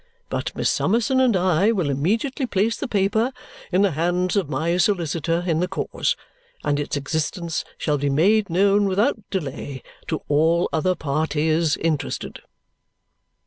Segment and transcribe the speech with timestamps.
[0.29, 3.31] But Miss Summerson and I will immediately place the paper
[3.71, 6.15] in the hands of my solicitor in the cause,
[6.63, 12.39] and its existence shall be made known without delay to all other parties interested."